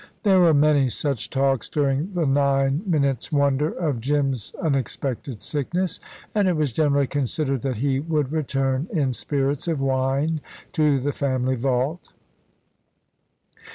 There 0.23 0.39
were 0.39 0.55
many 0.55 0.89
such 0.89 1.29
talks 1.29 1.69
during 1.69 2.13
the 2.15 2.25
nine 2.25 2.81
minutes' 2.87 3.31
wonder 3.31 3.69
of 3.71 4.01
Jim's 4.01 4.51
unexpected 4.59 5.43
sickness, 5.43 5.99
and 6.33 6.47
it 6.47 6.55
was 6.57 6.71
generally 6.73 7.05
considered 7.05 7.61
that 7.61 7.75
he 7.75 7.99
would 7.99 8.31
return 8.31 8.87
in 8.91 9.13
spirits 9.13 9.67
of 9.67 9.79
wine 9.79 10.41
to 10.73 10.99
the 10.99 11.11
family 11.13 11.55
vault. 11.55 12.13